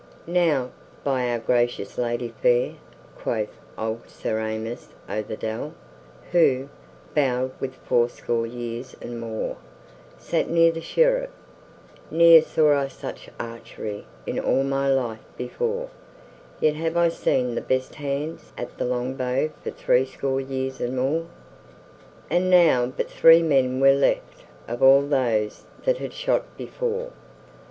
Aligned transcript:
"Now 0.25 0.71
by 1.03 1.29
our 1.29 1.37
gracious 1.37 1.95
Lady 1.95 2.33
fair," 2.41 2.71
quoth 3.19 3.55
old 3.77 4.09
Sir 4.09 4.39
Amyas 4.39 4.87
o' 5.07 5.21
the 5.21 5.35
Dell, 5.37 5.75
who, 6.31 6.69
bowed 7.13 7.51
with 7.59 7.75
fourscore 7.75 8.47
years 8.47 8.95
and 8.99 9.19
more, 9.19 9.57
sat 10.17 10.49
near 10.49 10.71
the 10.71 10.81
Sheriff, 10.81 11.29
"ne'er 12.09 12.41
saw 12.41 12.75
I 12.79 12.87
such 12.87 13.29
archery 13.39 14.07
in 14.25 14.39
all 14.39 14.63
my 14.63 14.91
life 14.91 15.23
before, 15.37 15.89
yet 16.59 16.73
have 16.73 16.97
I 16.97 17.09
seen 17.09 17.53
the 17.53 17.61
best 17.61 17.93
hands 17.93 18.53
at 18.57 18.79
the 18.79 18.85
longbow 18.85 19.51
for 19.63 19.69
threescore 19.69 20.41
years 20.41 20.81
and 20.81 20.95
more." 20.95 21.27
And 22.27 22.49
now 22.49 22.87
but 22.87 23.07
three 23.07 23.43
men 23.43 23.79
were 23.79 23.93
left 23.93 24.45
of 24.67 24.81
all 24.81 25.03
those 25.07 25.65
that 25.83 25.99
had 25.99 26.13
shot 26.13 26.57
before. 26.57 27.11